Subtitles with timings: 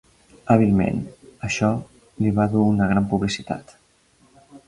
[0.53, 1.01] Hàbilment,
[1.49, 1.69] això
[2.25, 3.77] li va dur una gran publicitat.